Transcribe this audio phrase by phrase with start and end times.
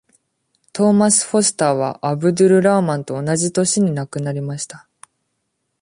[0.73, 4.87] トーマス・フォスターは、アブドゥル・ラーマンと同じ年に亡くなりました。